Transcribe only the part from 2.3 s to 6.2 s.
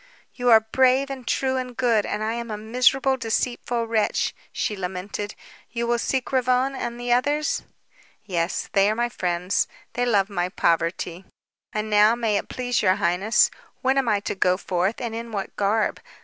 am a miserable, deceitful wretch," she lamented. "You will